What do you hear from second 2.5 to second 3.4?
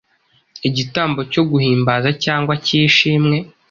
cy’ishimwe